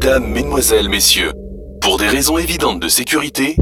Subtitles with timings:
[0.00, 1.32] Mesdames, Mesdemoiselles, Messieurs,
[1.80, 3.56] pour des raisons évidentes de sécurité,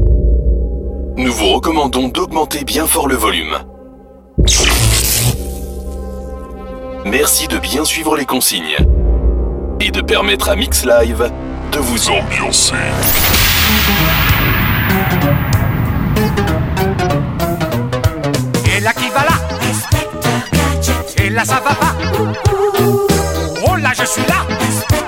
[1.17, 3.57] nous vous recommandons d'augmenter bien fort le volume.
[7.05, 8.77] Merci de bien suivre les consignes
[9.79, 11.31] et de permettre à Mix Live
[11.71, 12.75] de vous ambiancer.
[18.77, 19.39] Et là qui va là?
[21.17, 21.95] Et là ça va pas?
[23.67, 25.06] Oh là je suis là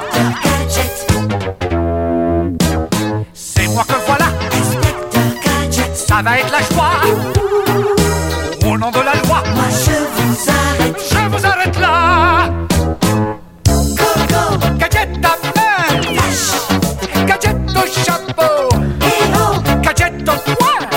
[6.19, 6.99] Ça va être la joie.
[8.69, 9.41] Au nom de la loi.
[9.55, 10.97] Moi je vous arrête.
[11.09, 12.49] Je vous arrête là.
[13.95, 17.25] Coco, Gadget à main.
[17.25, 18.67] Gadget au chapeau.
[18.99, 20.89] Hello, Gadget au poing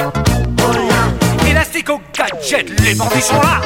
[0.58, 2.80] oh là, Élastique au gadget.
[2.80, 3.60] Les bandits sont là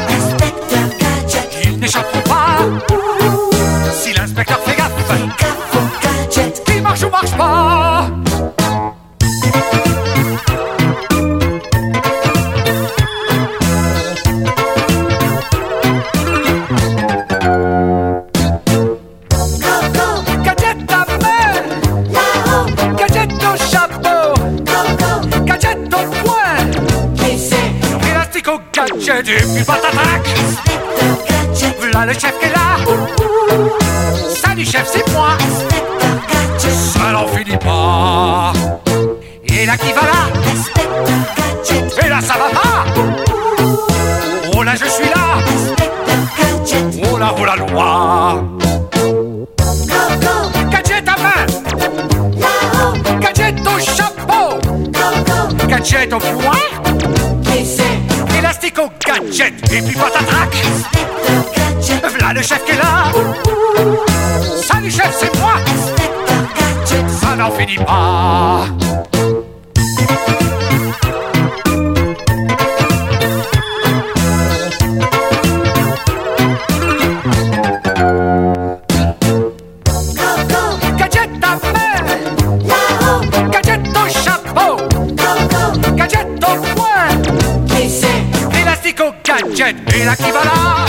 [89.39, 90.87] Et là qui va là.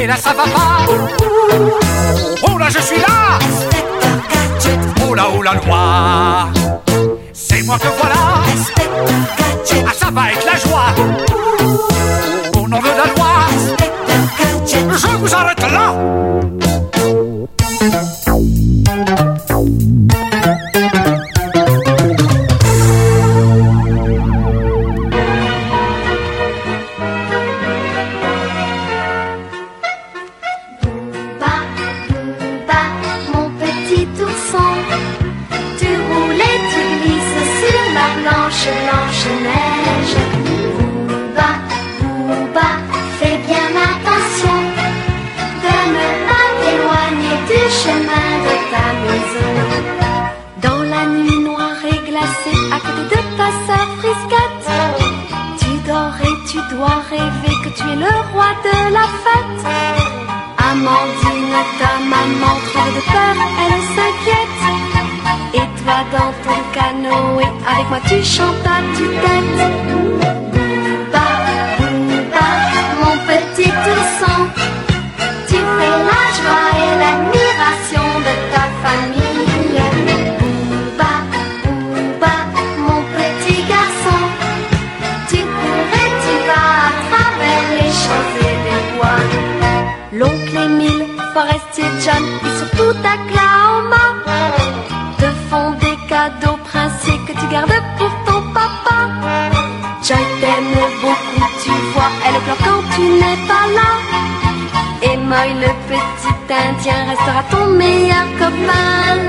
[0.00, 0.86] Et là ça va pas
[2.46, 3.40] Oh là je suis là
[4.30, 4.78] gadget.
[5.08, 6.48] Oh là oh la loi
[7.32, 8.14] C'est moi que voilà.
[9.84, 10.94] Ah ça va être la joie
[12.56, 13.32] Au nom de la loi.
[14.64, 15.92] Je vous arrête là
[57.98, 59.64] le roi de la fête.
[60.70, 64.62] Amandine, ta maman tremble de peur, elle s'inquiète.
[65.54, 69.58] Et toi dans ton canoë, avec moi tu chantes à tue-tête.
[70.52, 71.26] Booba,
[71.78, 72.48] Booba,
[73.00, 74.38] mon petit ourson,
[75.48, 79.15] tu fais la joie et l'admiration de ta famille.
[91.56, 94.06] Forestier John et surtout ta Claoma
[95.18, 98.98] te font des cadeaux princiers que tu gardes pour ton papa.
[100.02, 103.90] Joy t'aime beaucoup, tu vois, elle pleure quand tu n'es pas là.
[105.02, 109.25] Et Moy, le petit indien, restera ton meilleur copain.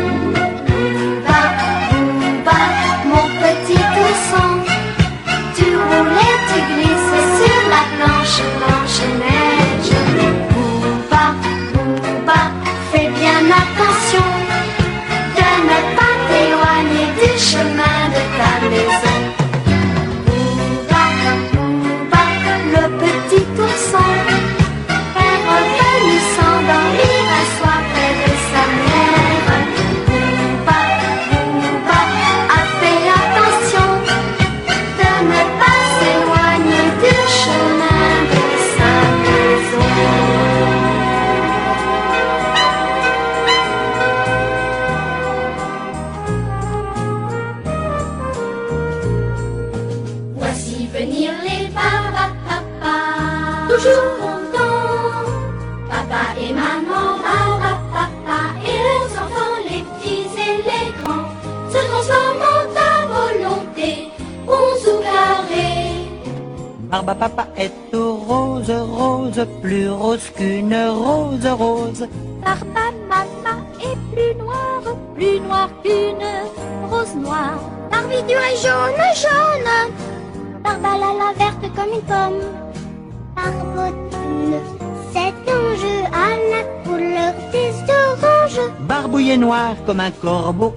[89.88, 90.76] comme un corbeau,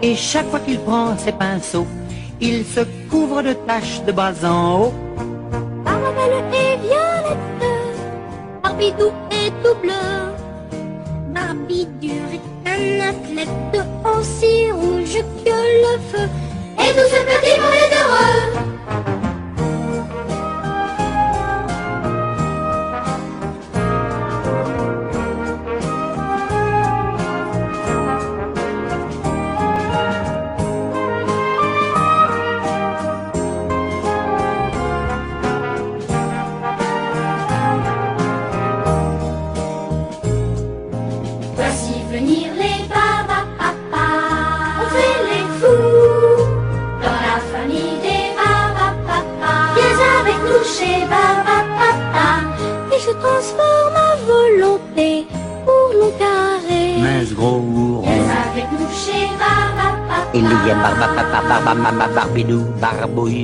[0.00, 1.86] et chaque fois qu'il prend ses pinceaux,
[2.40, 2.80] il se
[3.10, 4.94] couvre de taches de bas en haut.
[5.84, 7.38] Paravelle et violette,
[8.62, 10.11] Barbidou et tout bleu.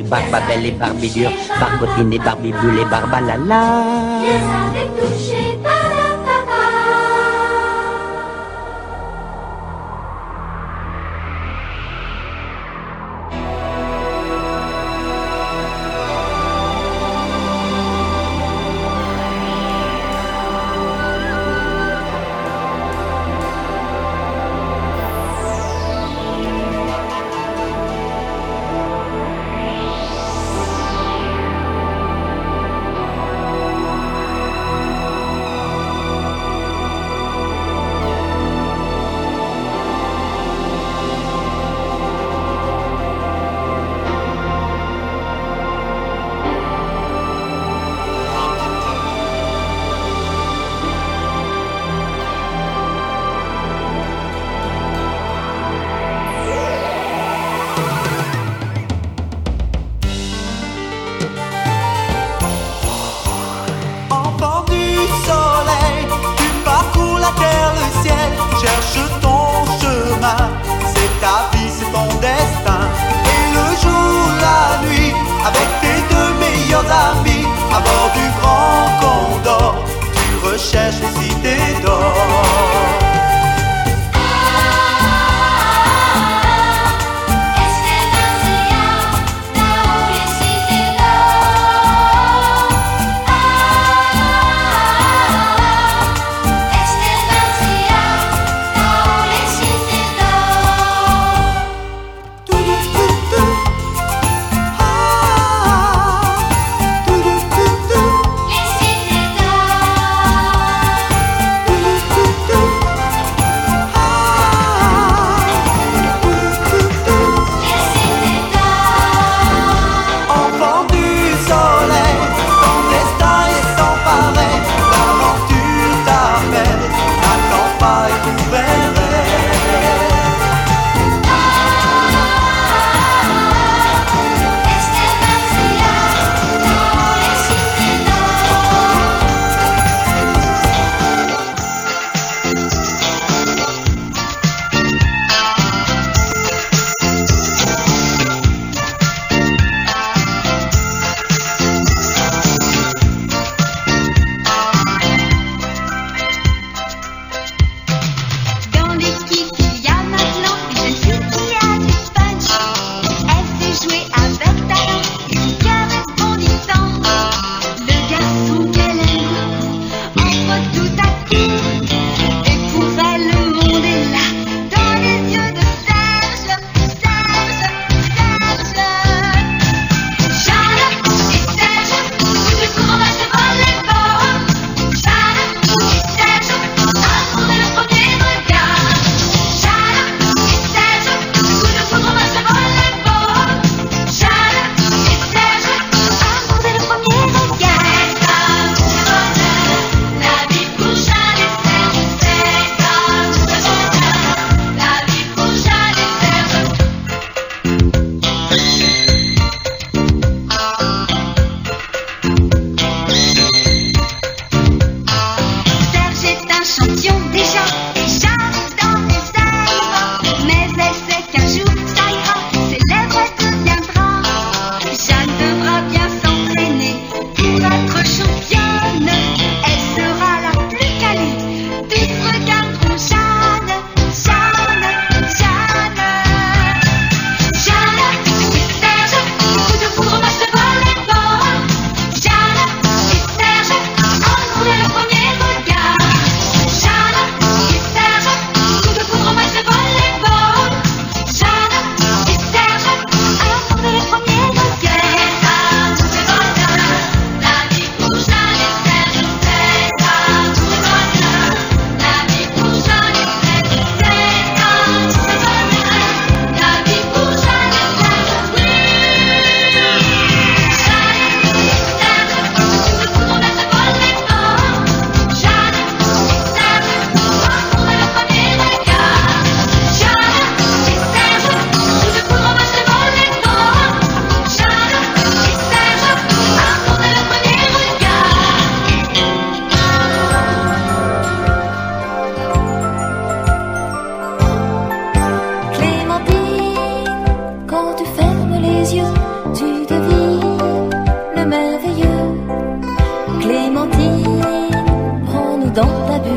[0.09, 4.98] barbabelle et barbidure, barbotine et barbibule et barbalala.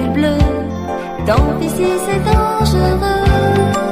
[0.02, 0.38] ciel bleu.
[1.26, 3.91] Tant pis si c'est dangereux.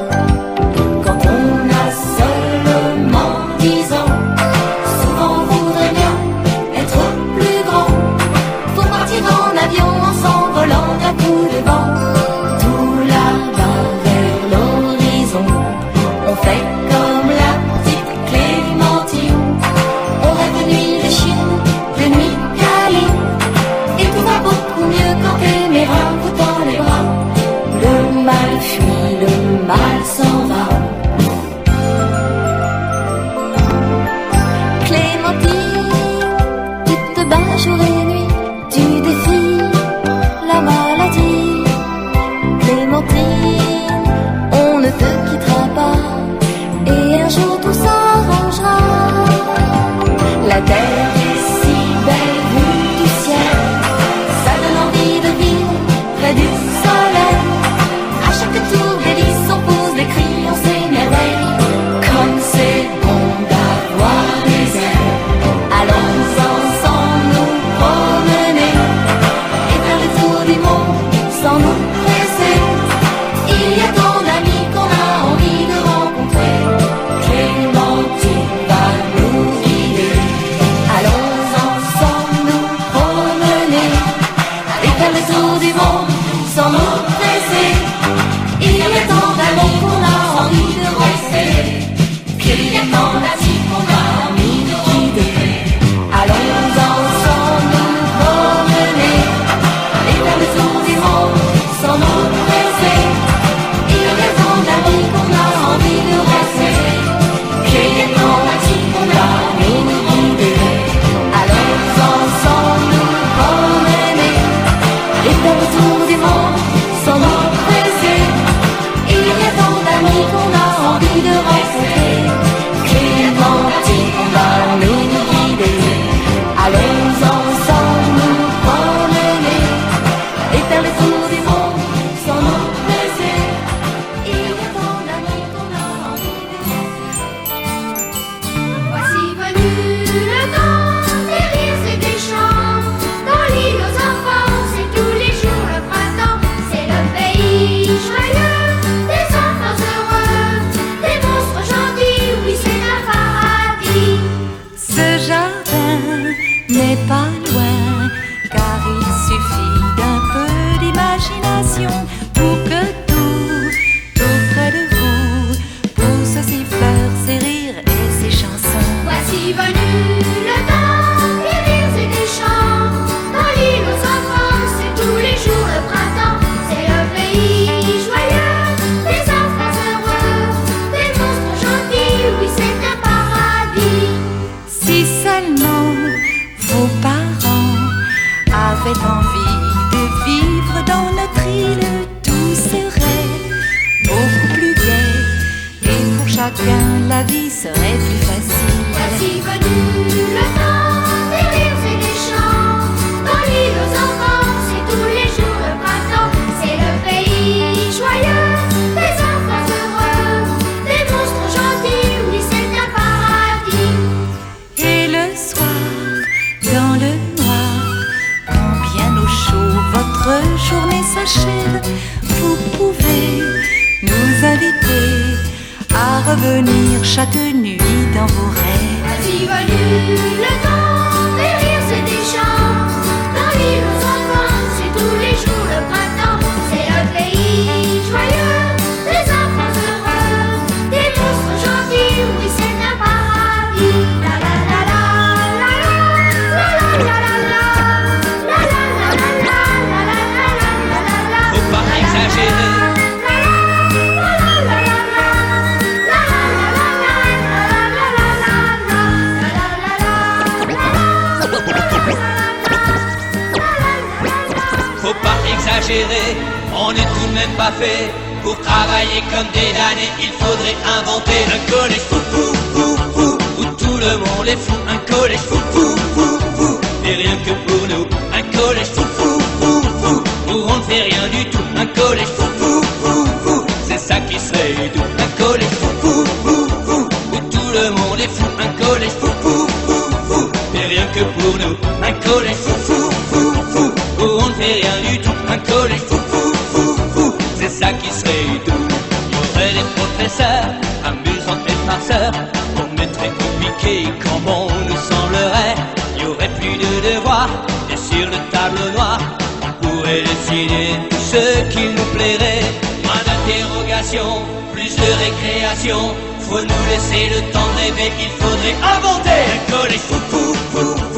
[292.02, 295.40] Un collège fou fou fou fou où on ne fait rien du tout.
[295.48, 298.88] Un collège fou fou fou fou, c'est ça qui serait doux.
[299.30, 300.70] Il y aurait des professeurs
[301.06, 302.32] amusants et farceurs.
[302.78, 305.76] On mettrait compliqué quand bon nous semblerait.
[306.16, 307.50] Il y aurait plus de devoirs
[307.92, 309.20] et sur le tableau noir,
[309.64, 312.66] on pourrait décider tout ce qu'il nous plairait.
[313.04, 314.42] Moins d'interrogations,
[314.74, 316.16] plus de récréation.
[316.40, 320.96] Faut nous laisser le temps de rêver, il faudrait inventer un collège fou fou fou
[320.96, 321.09] tout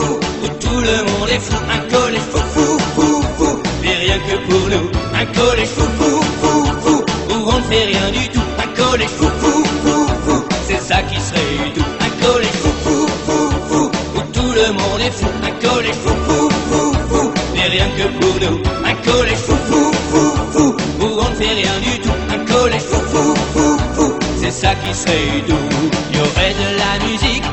[0.83, 1.57] le monde est fou.
[1.69, 4.89] Un collège fou fou fou fou, mais rien que pour nous.
[5.13, 8.47] Un collège fou fou fou fou où on ne fait rien du tout.
[8.57, 11.91] Un collège fou fou fou fou, c'est ça qui serait doux.
[12.07, 15.29] Un collège fou fou fou fou où tout le monde est fou.
[15.43, 18.59] Un collège fou fou fou fou, mais rien que pour nous.
[18.85, 22.17] Un collège fou fou fou fou où on ne fait rien du tout.
[22.29, 25.69] Un collège fou fou fou fou, c'est ça qui serait doux.
[26.11, 27.43] Il y aurait de la musique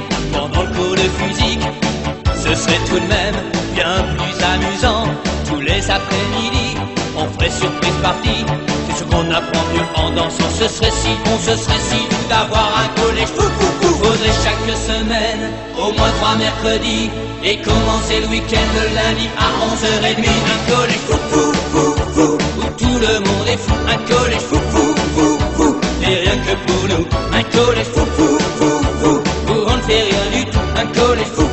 [2.58, 3.36] serait tout de même
[3.74, 5.04] bien plus amusant.
[5.48, 6.68] Tous les après-midi,
[7.16, 8.44] on ferait surprise partie.
[8.86, 10.50] C'est ce qu'on apprend mieux en dansant.
[10.58, 13.94] Ce serait si bon, ce serait si d'avoir un collège fou fou fou.
[14.02, 17.10] Faudrait chaque semaine, au moins trois mercredis.
[17.44, 20.26] Et commencer le week-end le lundi à 11h30.
[20.54, 22.38] Un collège fou fou fou fou.
[22.58, 23.74] Où tout le monde est fou.
[23.94, 25.76] Un collège fou fou fou fou.
[26.02, 27.06] Et rien que pour nous.
[27.32, 29.22] Un collège fou fou fou fou.
[29.48, 30.58] Où on ne fait rien du tout.
[30.76, 31.47] Un collège fou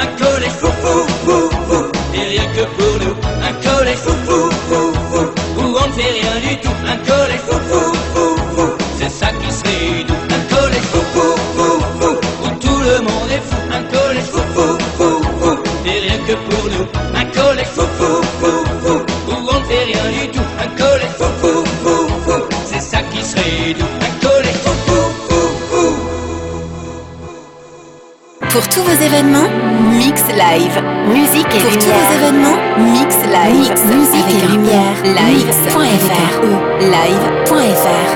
[0.00, 1.82] Un collège fou fou fou fou.
[2.14, 3.16] Et rien que pour nous.
[3.48, 5.24] Un collège fou fou fou fou.
[5.58, 6.76] Où on ne fait rien du tout.
[6.86, 7.84] Un collège fou fou
[8.14, 8.68] fou fou.
[8.98, 10.22] C'est ça qui serait doux.
[10.36, 12.12] Un collège fou fou fou fou.
[12.44, 13.60] Où tout le monde est fou.
[13.78, 15.54] Un collège fou fou fou fou.
[15.86, 16.86] Et rien que pour nous.
[17.20, 18.96] Un collège fou fou fou fou.
[19.28, 20.48] Où on ne fait rien du tout.
[20.64, 22.38] Un collège fou fou fou fou.
[22.70, 23.92] C'est ça qui serait doux.
[24.06, 25.88] Un collège fou fou fou fou.
[28.50, 29.50] Pour tous vos événements,
[30.18, 30.82] Mix Live.
[31.06, 33.70] Musique et Pour tous vos événements, Mix Live.
[33.86, 34.96] musique et lumière.
[35.04, 36.32] Live.fr.
[36.80, 38.08] Live.fr.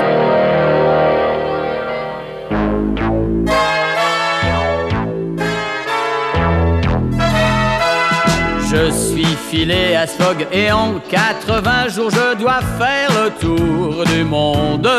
[8.69, 14.25] Je suis filé à Smog et en 80 jours je dois faire le tour du
[14.25, 14.89] monde.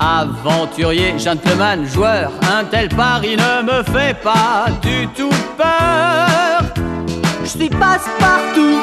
[0.00, 6.62] Aventurier, gentleman, joueur, un tel pari ne me fait pas du tout peur.
[7.42, 8.78] Je suis passe-partout,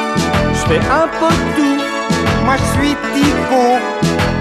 [0.54, 1.82] je fais un peu de tout.
[2.44, 3.64] Moi je suis Tico,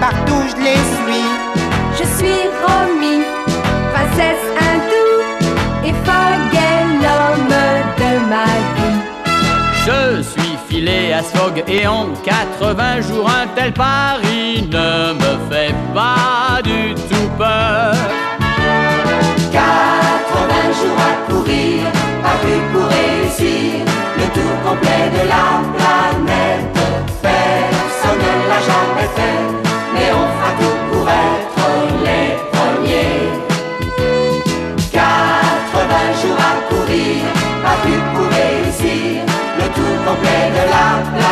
[0.01, 1.27] partout je les suis.
[1.97, 3.23] Je suis Romy,
[3.93, 5.21] princesse hindoue
[5.85, 7.55] et Fogel, l'homme
[8.01, 8.99] de ma vie.
[9.85, 10.44] Je suis
[10.75, 16.93] filé à Smog et en 80 jours un tel pari ne me fait pas du
[17.09, 17.95] tout peur.
[19.53, 19.61] 80
[20.79, 21.79] jours à courir,
[22.23, 23.85] paru pour réussir
[24.19, 26.77] le tour complet de la planète.
[27.21, 29.64] Personne ne l'a jamais fait,
[40.21, 41.24] break the loud.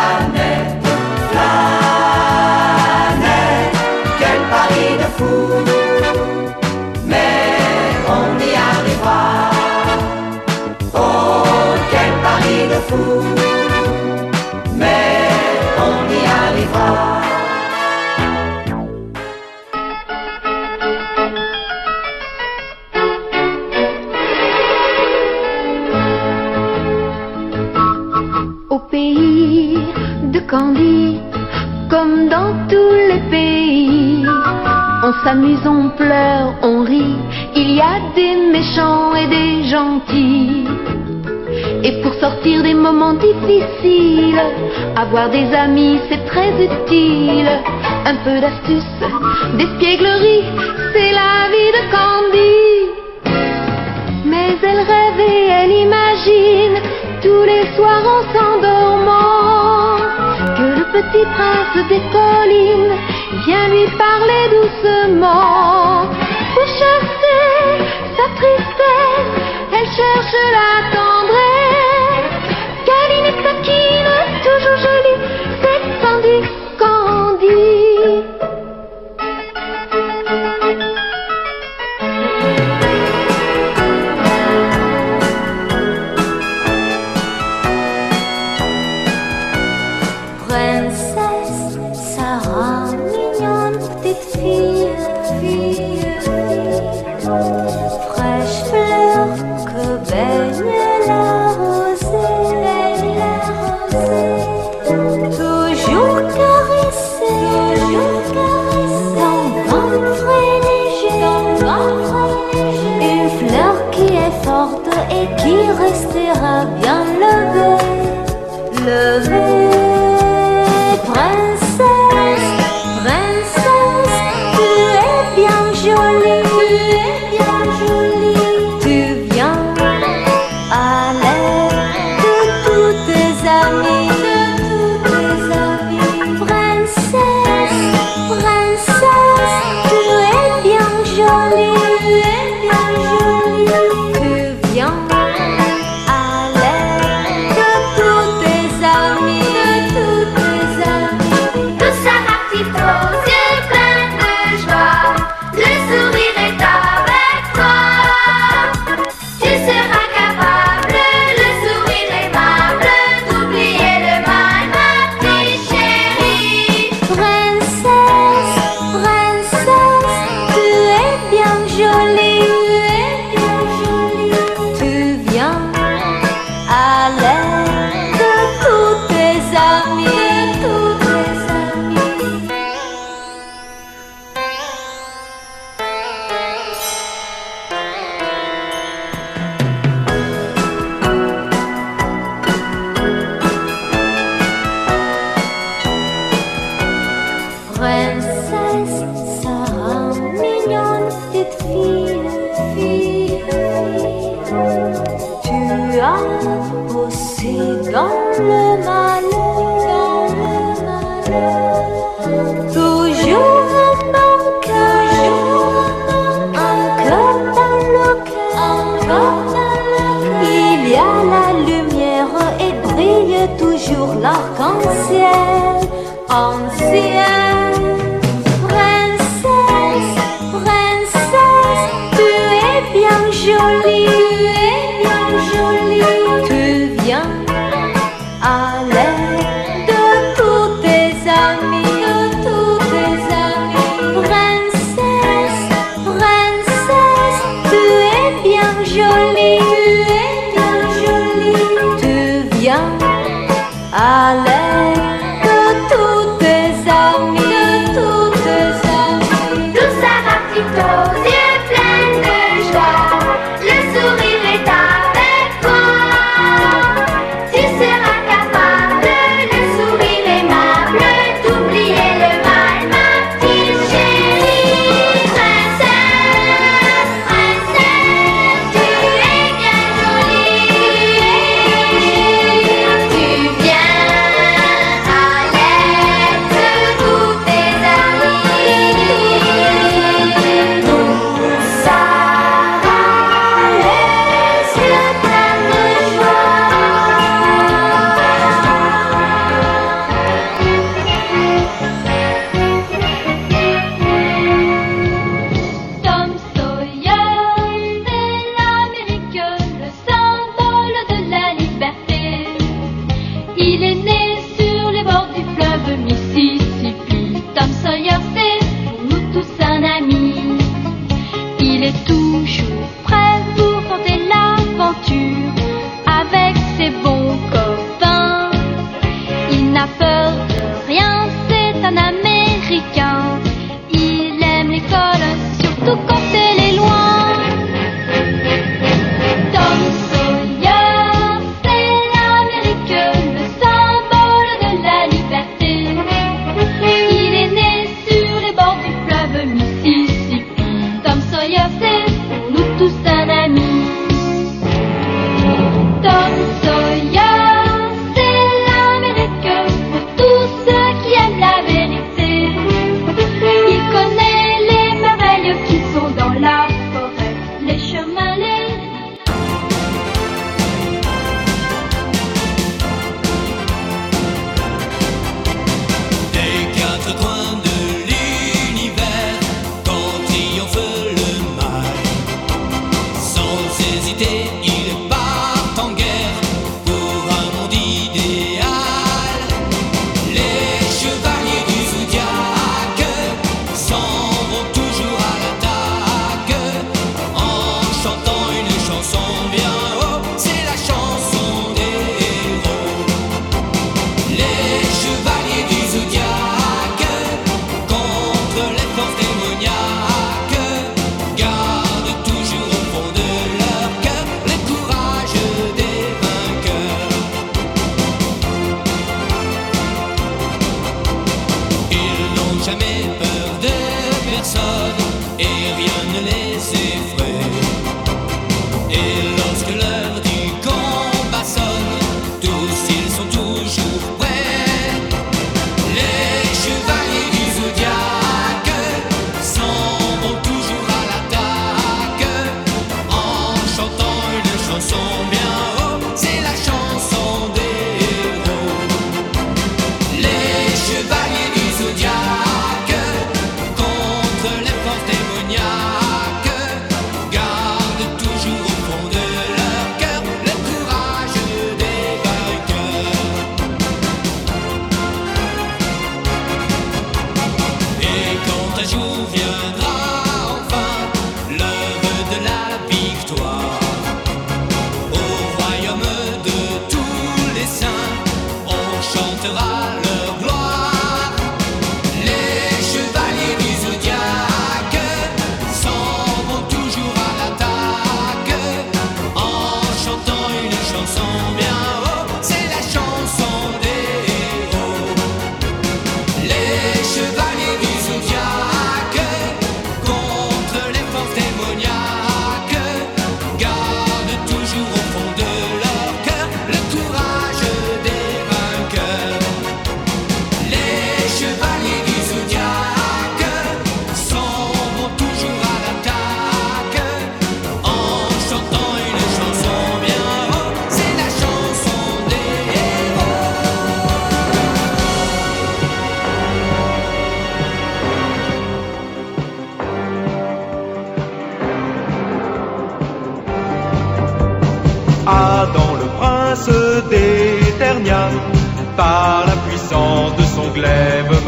[30.54, 31.20] Candy,
[31.90, 34.24] comme dans tous les pays.
[35.04, 37.18] On s'amuse, on pleure, on rit,
[37.56, 40.68] il y a des méchants et des gentils.
[41.84, 44.44] Et pour sortir des moments difficiles,
[44.96, 47.50] avoir des amis c'est très utile.
[48.06, 49.00] Un peu d'astuce,
[49.58, 50.46] d'espièglerie,
[50.94, 52.60] c'est la vie de Candy.
[54.24, 56.78] Mais elle rêve et elle imagine,
[57.24, 59.03] tous les soirs on s'endorme
[60.94, 62.94] petit prince des collines,
[63.46, 66.06] viens lui parler doucement.
[66.54, 67.66] Pour chasser
[68.16, 69.34] sa tristesse,
[69.76, 72.34] elle cherche la tendresse.
[72.86, 74.03] Câline et.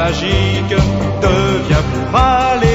[0.05, 0.75] magique
[1.19, 2.74] devient plus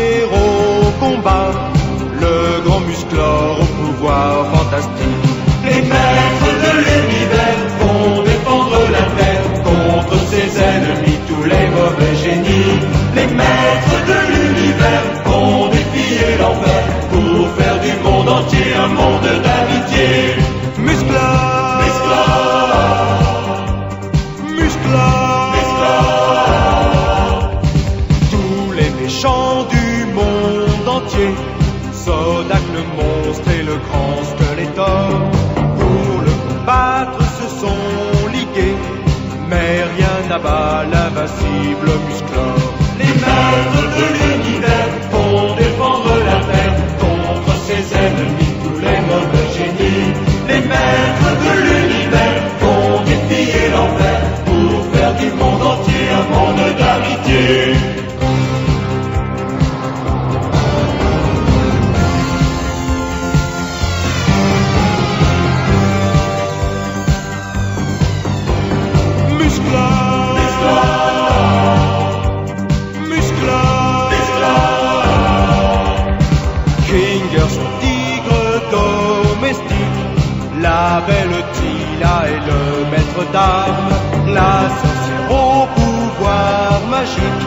[84.40, 87.44] la sorcière au pouvoir magique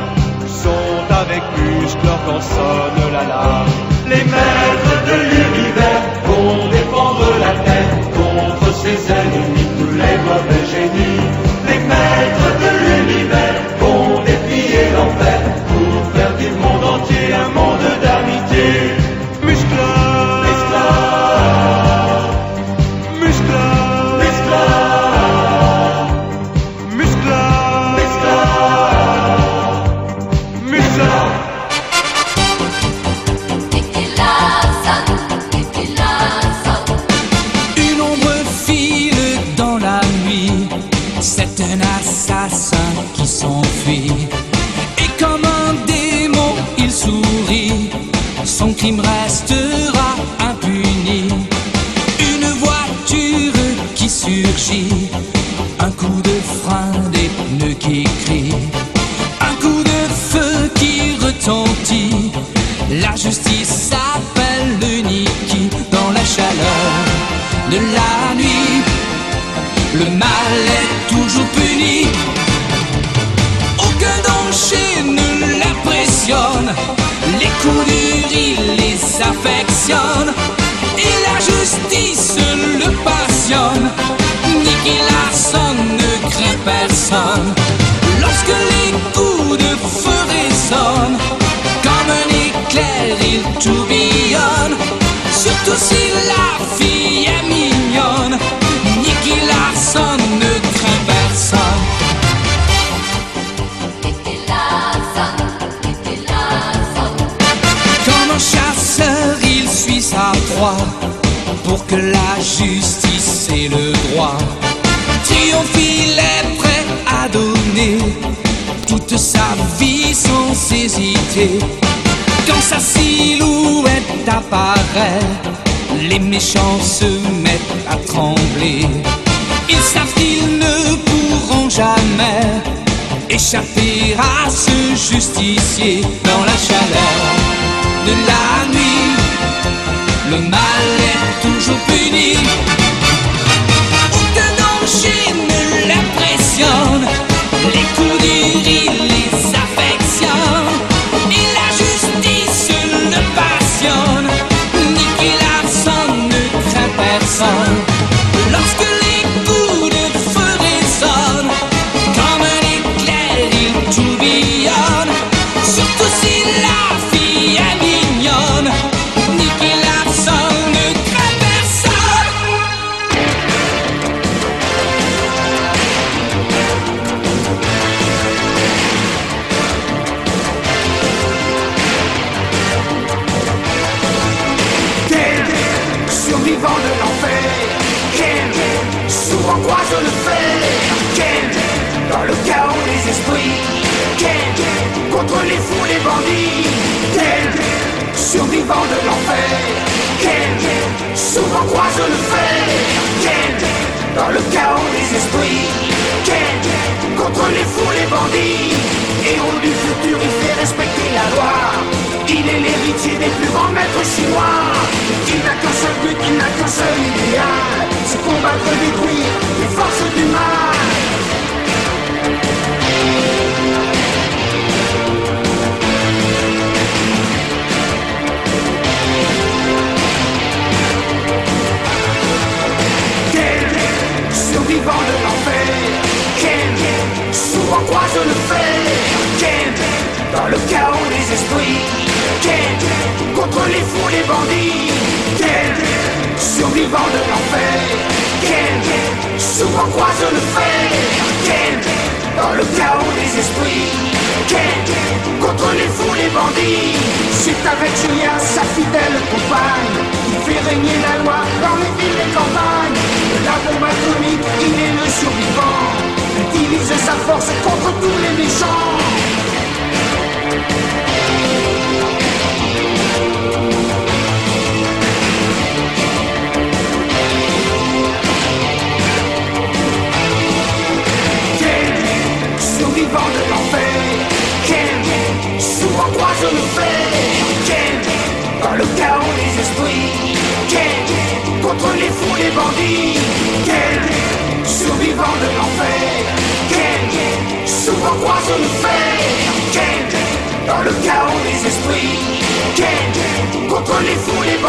[0.64, 3.83] sont avec muscles quand sonne l'alarme.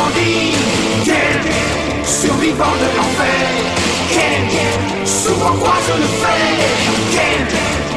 [0.04, 0.52] bandit
[2.04, 3.46] survivant de l'enfer.
[4.12, 6.56] Quel souvent croise le fer
[7.14, 7.46] Quel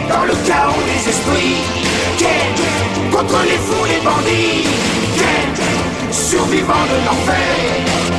[0.10, 1.62] dans le chaos des esprits.
[2.18, 2.51] Quel
[3.12, 4.68] contre les fous les bandits.
[5.20, 7.55] Quel survivant de l'enfer.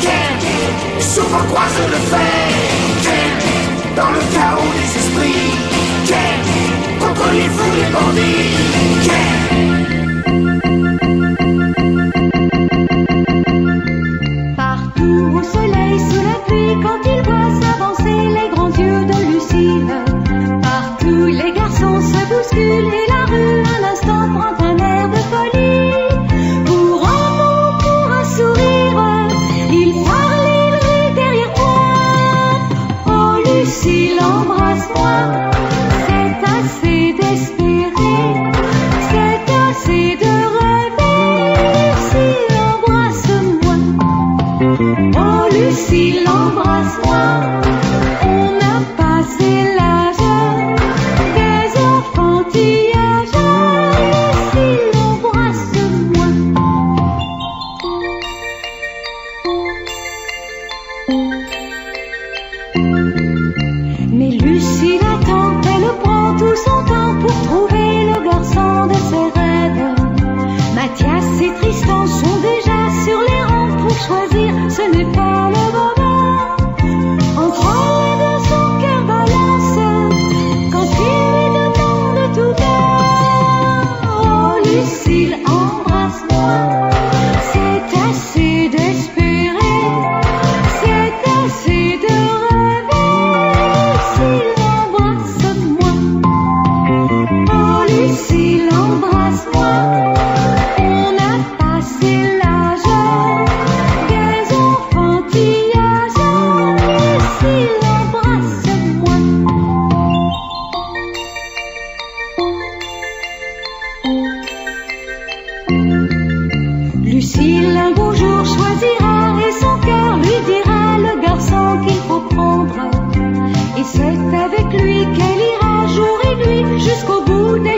[0.01, 2.49] Quel souvent croise le fer
[3.05, 5.51] Quel dans le chaos des esprits.
[6.07, 6.41] Quel
[7.01, 8.51] contre les fous les bandits.
[9.05, 10.08] Quel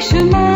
[0.01, 0.50] 什么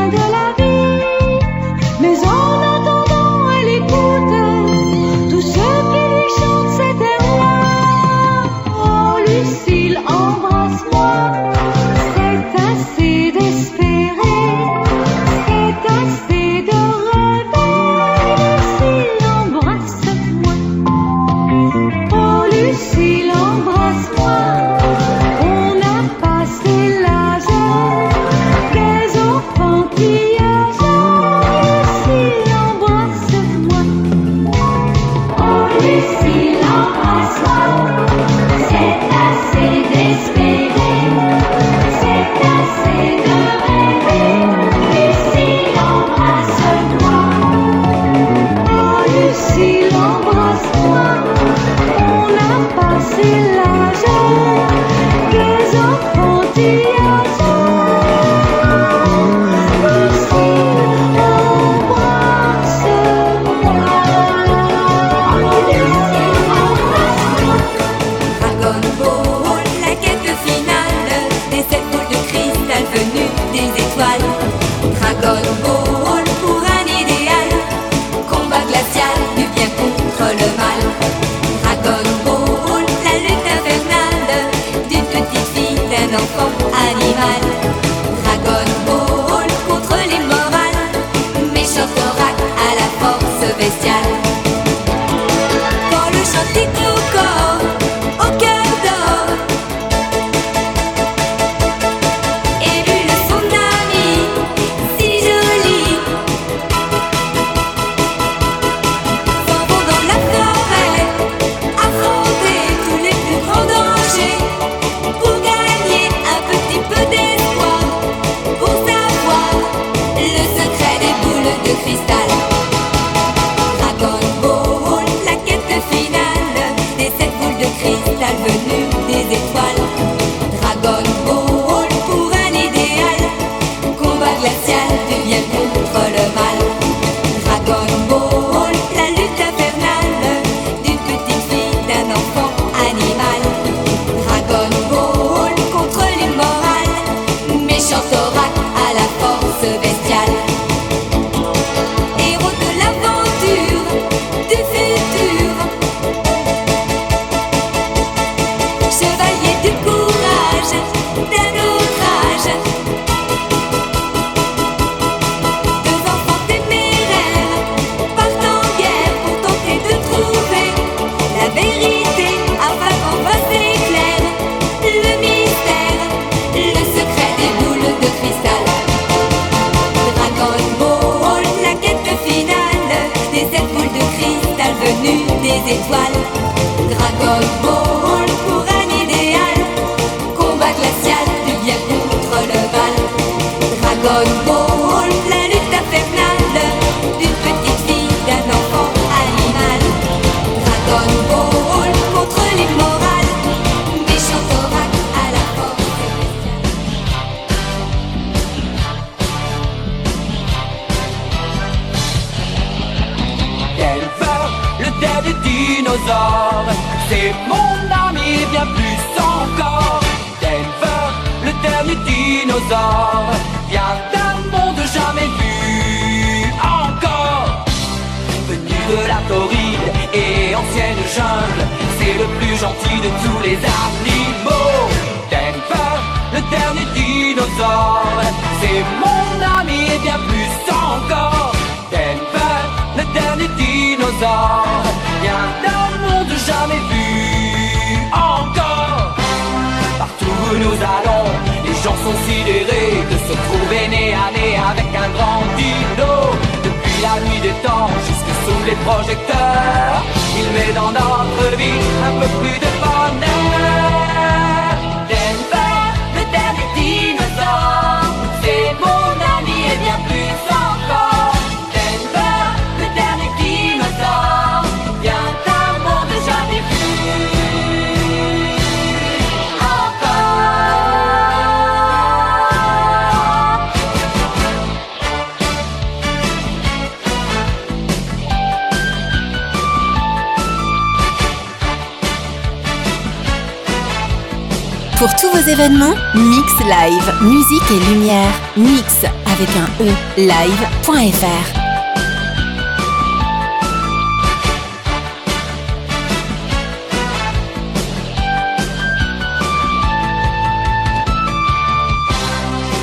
[295.04, 298.32] Pour tous vos événements, Mix Live, musique et lumière.
[298.56, 301.46] Mix avec un E, live.fr.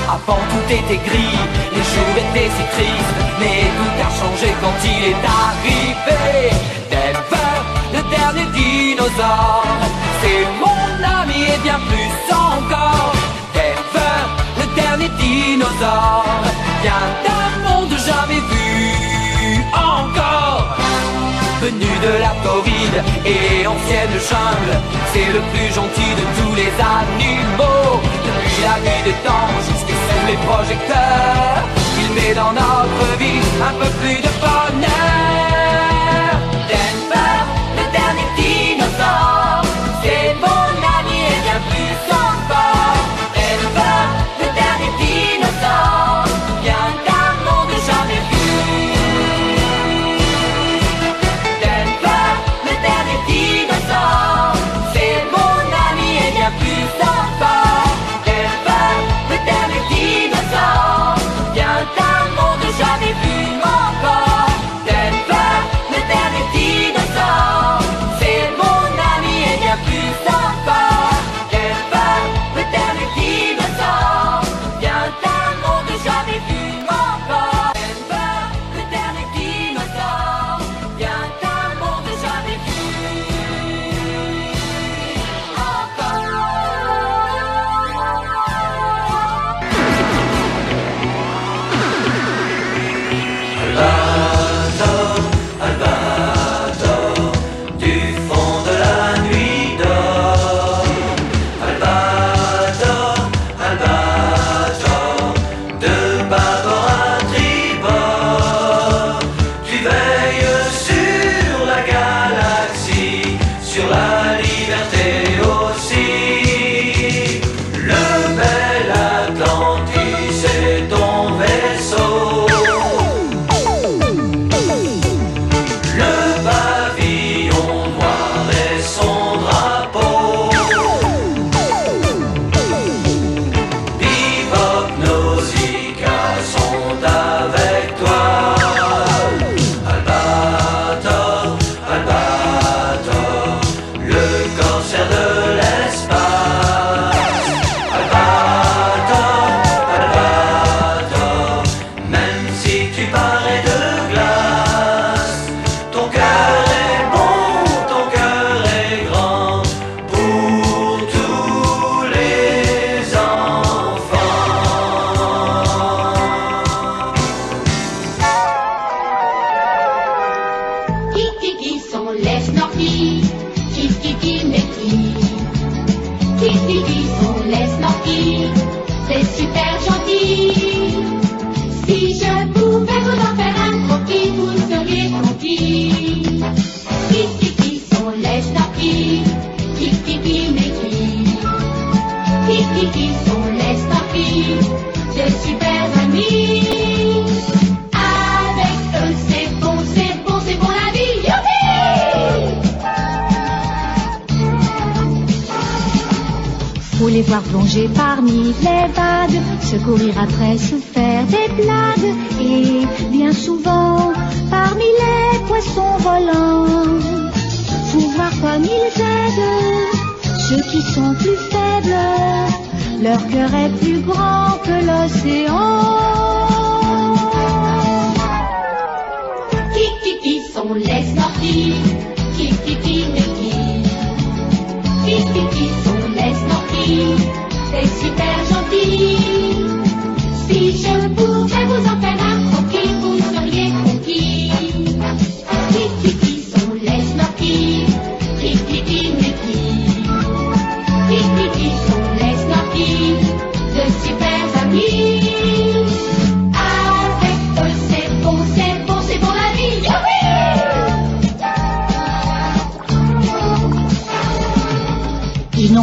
[0.08, 1.40] Avant tout était gris,
[1.72, 6.52] les jours étaient si tristes, mais tout a changé quand il est arrivé.
[7.94, 9.66] Le dernier dinosaure,
[10.22, 13.14] c'est mon ami et bien plus encore.
[13.54, 14.20] Denver,
[14.60, 16.44] le dernier dinosaure,
[16.84, 20.78] vient d'un monde jamais vu encore.
[21.62, 24.74] Venu de la Floride et ancienne jungle,
[25.14, 28.02] c'est le plus gentil de tous les animaux.
[28.28, 31.64] Depuis la nuit des temps jusque sous les projecteurs,
[32.02, 35.11] il met dans notre vie un peu plus de bonheur.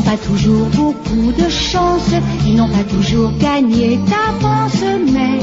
[0.08, 2.10] Pas toujours beaucoup de chance,
[2.46, 4.82] ils n'ont pas toujours gagné d'avance,
[5.12, 5.38] mais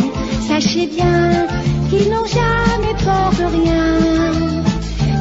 [0.48, 1.46] sachez bien
[1.90, 3.86] qu'ils n'ont jamais peur de rien.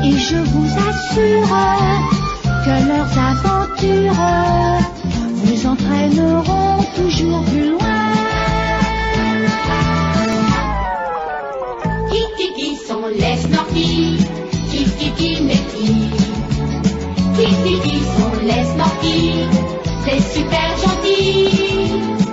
[0.07, 1.57] Et je vous assure
[2.65, 4.25] que leurs aventures
[5.43, 8.03] vous entraîneront toujours plus loin.
[12.11, 14.17] Qui, qui, sont les snorkies?
[14.71, 15.61] Qui, qui, qui, mais
[17.37, 19.49] Qui, qui, qui sont les snorkies
[20.05, 22.24] C'est super gentil.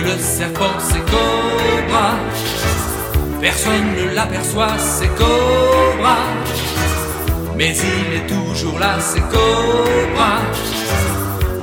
[0.00, 2.14] le serpent, c'est Cobra.
[3.40, 6.16] Personne ne l'aperçoit, c'est Cobra.
[7.56, 10.40] Mais il est toujours là, c'est Cobra.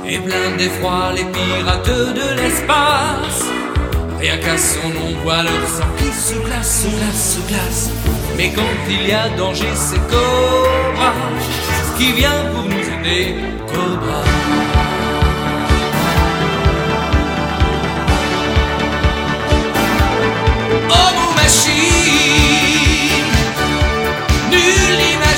[0.06, 3.44] Et plein d'effroi, les pirates de l'espace.
[4.20, 7.90] Rien qu'à son nom, voit leur sang qui se glace, se glace, se glace.
[8.36, 11.12] Mais quand il y a danger, c'est Cobra
[11.98, 13.34] qui vient pour nous aider.
[13.68, 14.22] Cobra.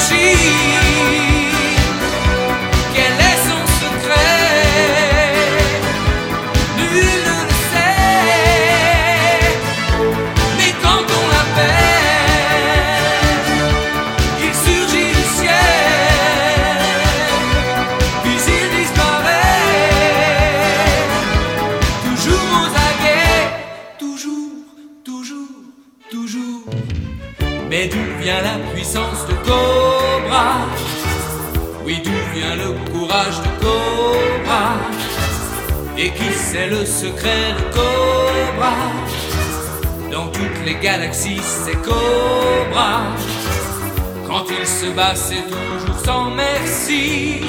[0.08, 0.85] ti.
[36.58, 38.72] C'est le secret de Cobra.
[40.10, 43.02] Dans toutes les galaxies, c'est Cobra.
[44.26, 47.42] Quand il se bat, c'est toujours sans merci.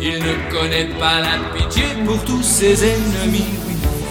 [0.00, 3.58] Il ne connaît pas la pitié pour tous ses ennemis.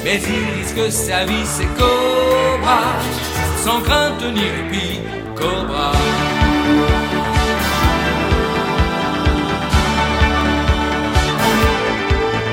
[0.03, 2.81] Mais il risque sa vie, c'est Cobra.
[3.63, 4.99] Sans crainte ni répit,
[5.33, 5.93] Cobra.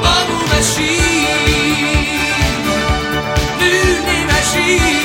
[0.01, 1.00] Bob Machine.
[4.53, 5.01] she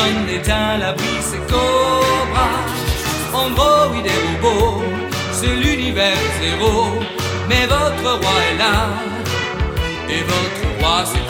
[0.00, 2.48] Personne n'est à l'abri, c'est Cobra.
[3.34, 4.82] Android et robot,
[5.32, 6.86] c'est l'univers zéro.
[7.48, 8.88] Mais votre roi est là,
[10.08, 11.29] et votre roi c'est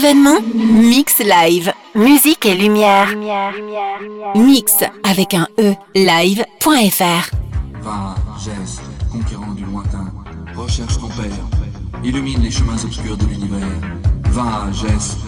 [0.00, 1.72] événement Mix Live.
[1.94, 3.08] Musique et lumière.
[4.34, 4.72] Mix
[5.02, 7.30] avec un E, live.fr.
[7.82, 8.82] Va, geste,
[9.12, 10.10] conquérant du lointain,
[10.56, 11.44] recherche ton père,
[12.02, 13.68] illumine les chemins obscurs de l'univers.
[14.30, 15.18] Va, geste,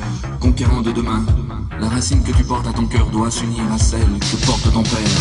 [0.40, 1.22] conquérant de demain,
[1.78, 4.82] la racine que tu portes à ton cœur doit s'unir à celle que porte ton
[4.82, 5.18] père.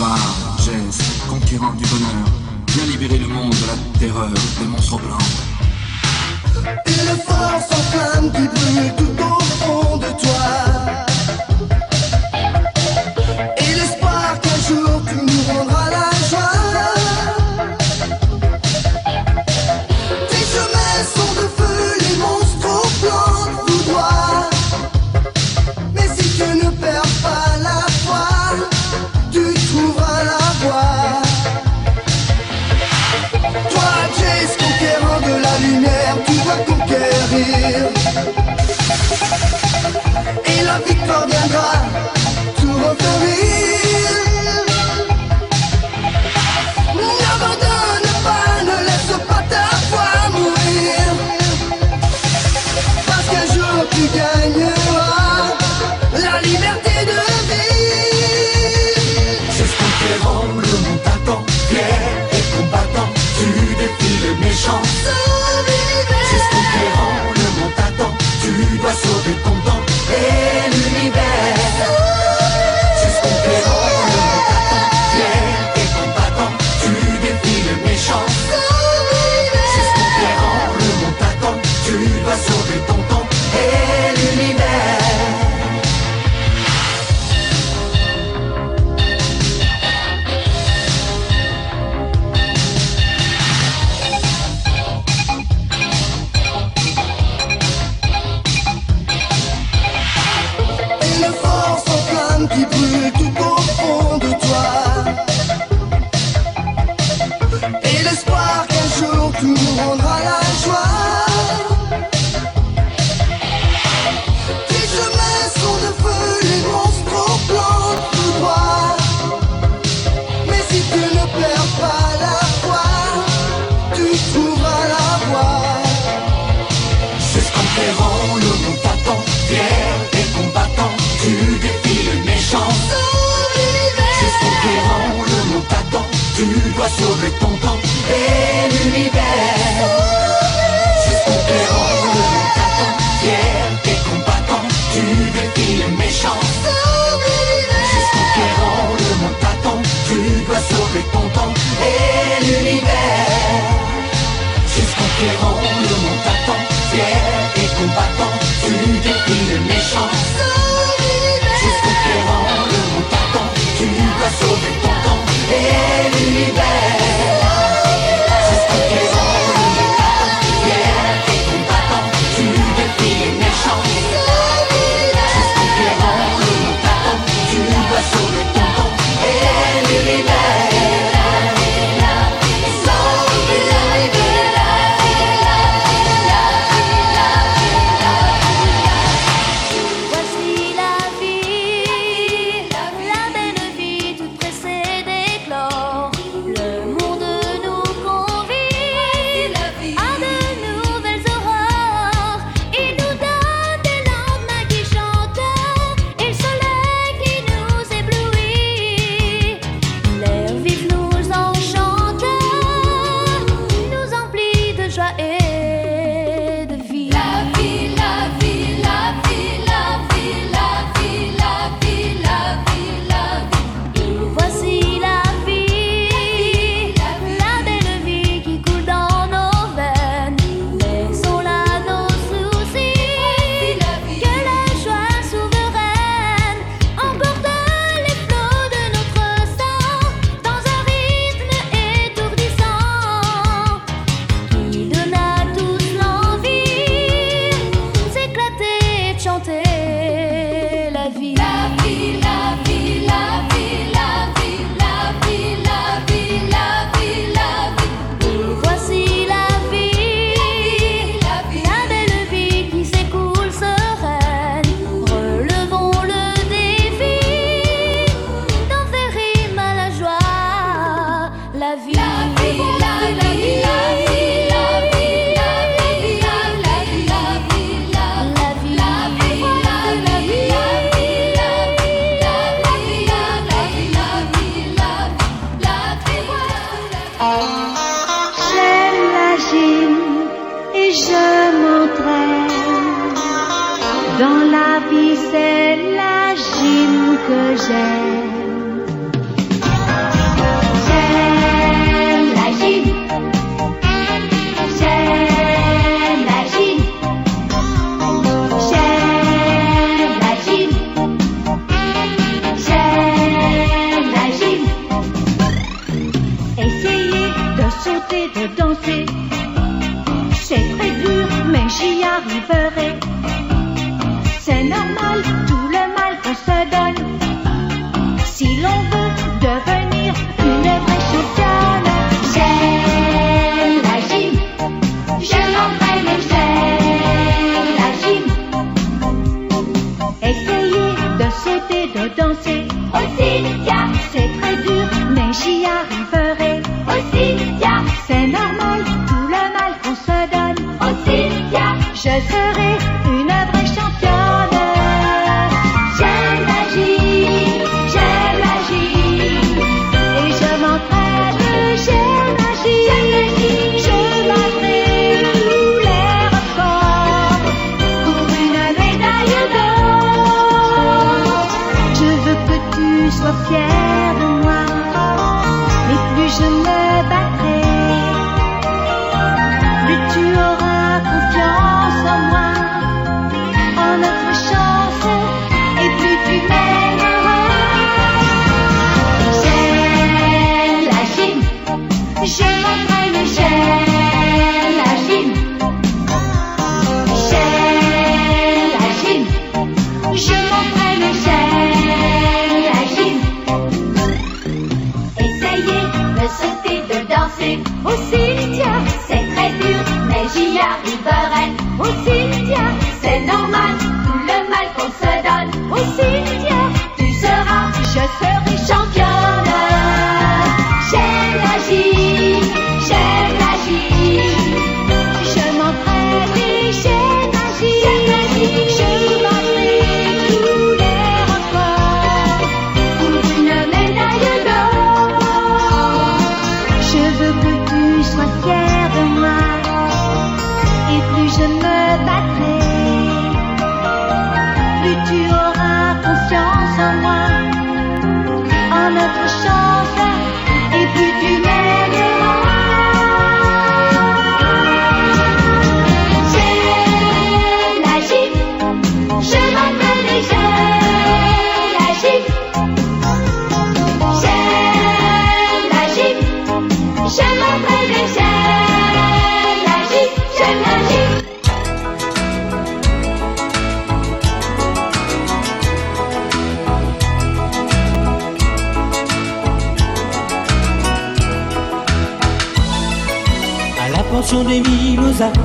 [0.00, 0.16] Va,
[0.58, 2.26] geste, conquérant du bonheur,
[2.68, 5.57] viens libérer le monde de la terreur des monstres blancs
[7.90, 10.67] flamme qui brûle tout au fond de toi.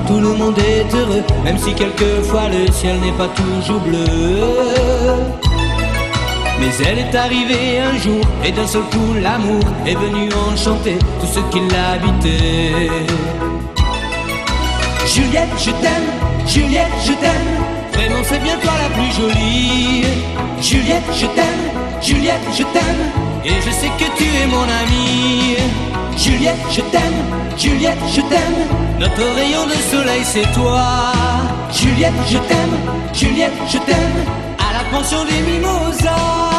[0.08, 3.98] Tout le monde est heureux, même si quelquefois le ciel n'est pas toujours bleu.
[6.60, 11.26] Mais elle est arrivée un jour, et d'un seul coup l'amour est venu enchanter tout
[11.26, 12.90] ce qui l'habitait.
[15.08, 16.10] Juliette, je t'aime,
[16.48, 17.54] Juliette, je t'aime,
[17.94, 20.06] vraiment c'est bien toi la plus jolie.
[20.62, 21.64] Juliette, je t'aime,
[22.02, 23.04] Juliette, je t'aime,
[23.44, 25.93] et je sais que tu es mon amie.
[26.18, 30.84] Juliette, je t'aime, Juliette, je t'aime, notre rayon de soleil c'est toi.
[31.72, 32.78] Juliette, je t'aime,
[33.14, 34.26] Juliette, je t'aime,
[34.60, 36.53] à la pension des mimosas.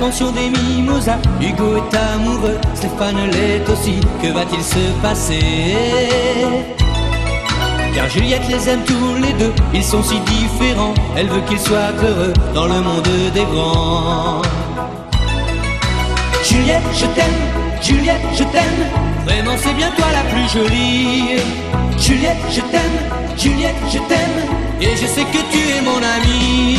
[0.00, 5.76] Pension des mimosas, Hugo est amoureux, Stéphane l'est aussi, que va-t-il se passer?
[7.94, 11.92] Car Juliette les aime tous les deux, ils sont si différents, elle veut qu'ils soient
[12.02, 14.40] heureux dans le monde des grands.
[16.44, 17.40] Juliette, je t'aime,
[17.82, 18.82] Juliette, je t'aime,
[19.26, 21.42] vraiment c'est bien toi la plus jolie.
[21.98, 22.98] Juliette, je t'aime,
[23.36, 24.38] Juliette, je t'aime,
[24.80, 26.78] et je sais que tu es mon amie.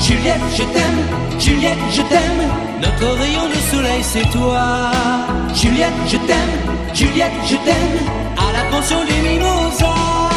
[0.00, 1.00] Juliette, je t'aime,
[1.38, 2.42] Juliette, je t'aime,
[2.80, 4.90] notre rayon de soleil c'est toi.
[5.54, 6.54] Juliette, je t'aime,
[6.94, 7.98] Juliette, je t'aime,
[8.36, 10.30] à la pension des mimosas.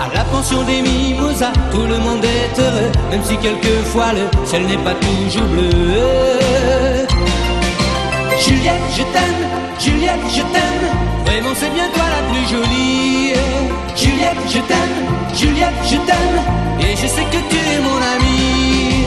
[0.00, 4.66] À la pension des mimosas, tout le monde est heureux, même si quelquefois le ciel
[4.66, 7.06] n'est pas toujours bleu.
[8.40, 9.42] Juliette, je t'aime,
[9.78, 10.84] Juliette, je t'aime,
[11.34, 13.32] Raymond, c'est bien toi la plus jolie.
[13.96, 14.96] Juliette, je t'aime,
[15.34, 16.38] Juliette, je t'aime,
[16.78, 19.02] et je sais que tu es mon amie.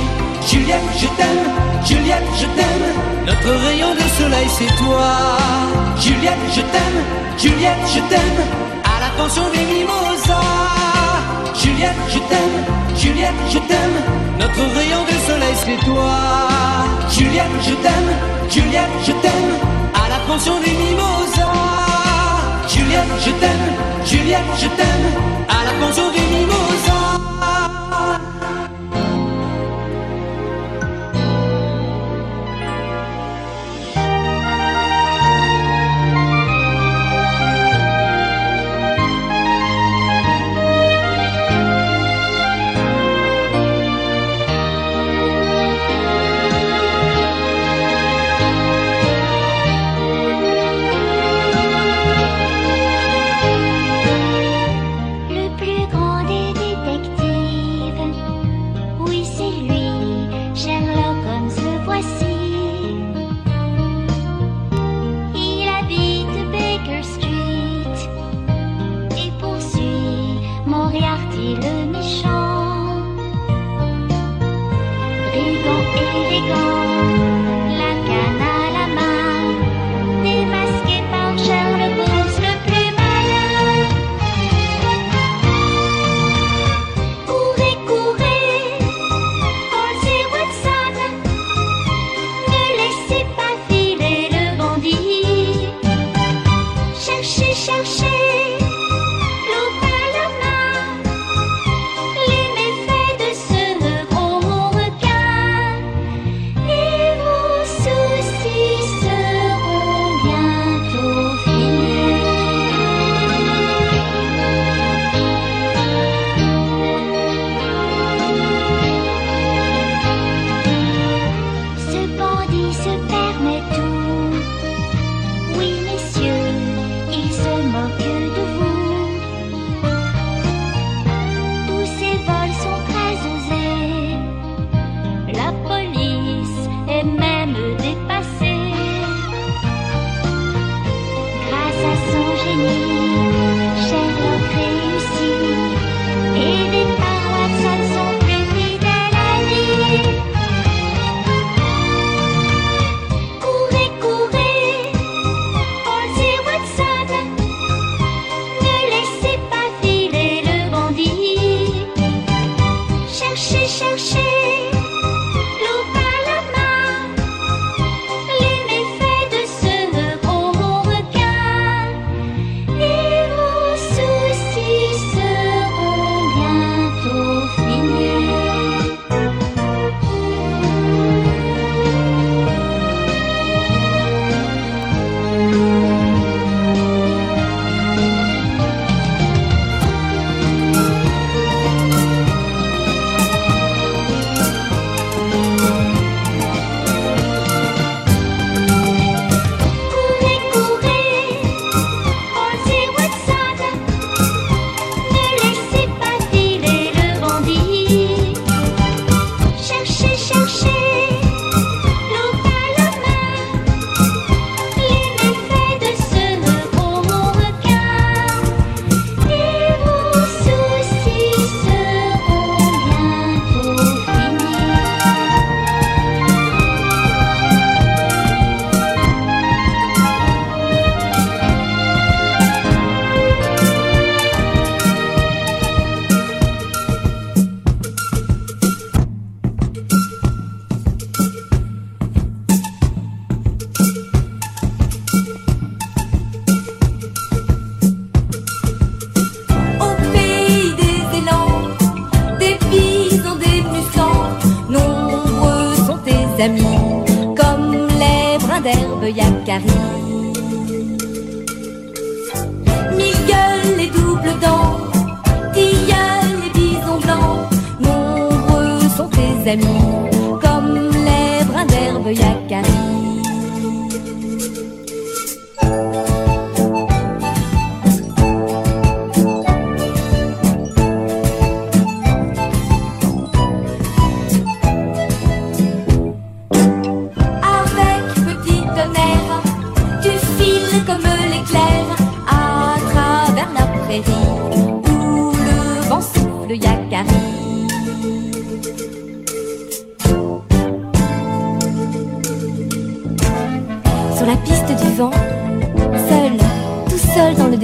[0.45, 1.45] Juliette, je t'aime,
[1.85, 2.87] Juliette, je t'aime,
[3.25, 5.07] notre rayon de soleil c'est toi.
[6.01, 6.99] Juliette, je t'aime,
[7.37, 8.39] Juliette, je t'aime,
[8.83, 10.43] à la pension des mimosas.
[11.55, 12.57] Juliette, je t'aime,
[12.97, 13.97] Juliette, je t'aime,
[14.37, 16.19] notre rayon de soleil c'est toi.
[17.09, 18.11] Juliette, je t'aime,
[18.49, 19.51] Juliette, je t'aime,
[19.93, 21.86] à la pension des mimosas.
[22.97, 23.75] Juliette, je t'aime,
[24.05, 26.86] Juliette, je t'aime, à la pension des mimoses.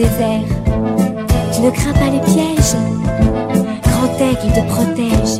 [0.03, 0.49] Désert.
[1.53, 2.75] Tu ne crains pas les pièges,
[3.89, 5.35] grand aigle te protège.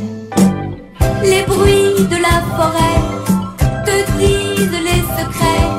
[1.31, 2.99] Les bruits de la forêt
[3.87, 5.69] te disent les secrets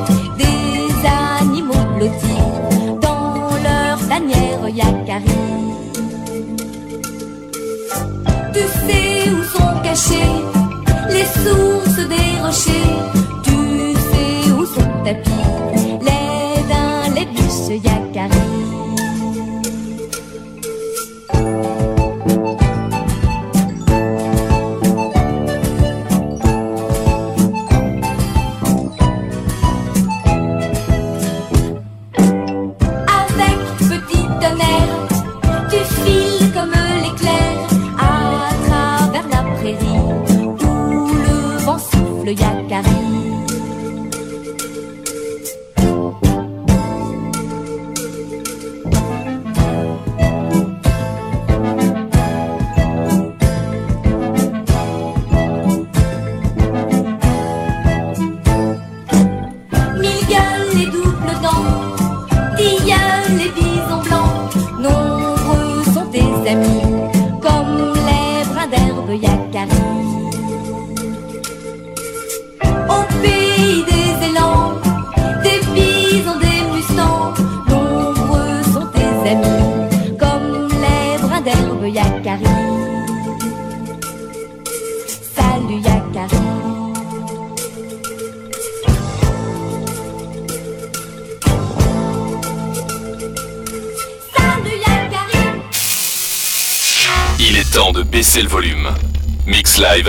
[0.40, 1.09] des
[1.40, 2.47] animaux blottis
[3.01, 5.40] dans leur tanière yakari.
[8.55, 10.35] Tu sais où sont cachés
[11.11, 13.23] les sources des rochers.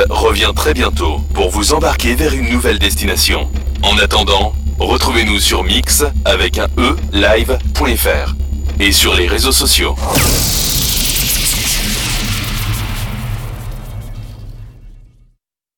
[0.09, 3.47] Revient très bientôt pour vous embarquer vers une nouvelle destination.
[3.83, 8.33] En attendant, retrouvez-nous sur mix avec un e live.fr
[8.79, 9.95] et sur les réseaux sociaux.